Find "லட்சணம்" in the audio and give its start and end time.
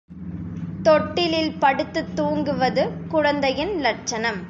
3.79-4.39